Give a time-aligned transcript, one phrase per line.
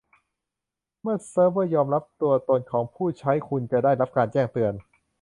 [1.01, 4.73] เมื่อเซิร์ฟเวอร์ยอมรับตัวตนของผู้ใช้คุณจะได้รับการแจ้งเตือน